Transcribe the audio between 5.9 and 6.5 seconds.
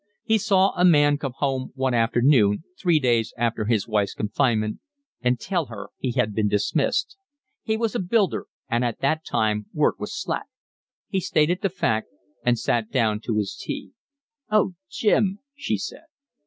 he had been